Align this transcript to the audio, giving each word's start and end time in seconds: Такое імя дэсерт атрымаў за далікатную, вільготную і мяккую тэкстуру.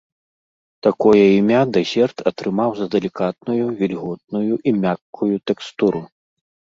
Такое 0.85 1.25
імя 1.39 1.59
дэсерт 1.75 2.17
атрымаў 2.31 2.73
за 2.79 2.85
далікатную, 2.95 3.57
вільготную 3.81 4.55
і 4.57 4.69
мяккую 4.87 5.35
тэкстуру. 5.51 6.01